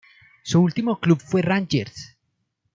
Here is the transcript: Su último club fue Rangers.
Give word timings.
Su 0.41 0.59
último 0.63 0.99
club 0.99 1.21
fue 1.23 1.43
Rangers. 1.43 2.17